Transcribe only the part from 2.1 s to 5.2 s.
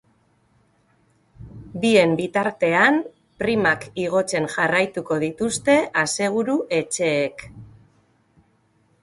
bitartean, primak igotzen jarraituko